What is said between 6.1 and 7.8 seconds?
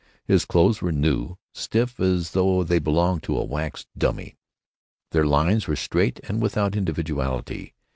and without individuality.